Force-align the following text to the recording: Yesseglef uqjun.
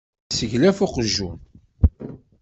Yesseglef 0.31 0.77
uqjun. 0.85 1.37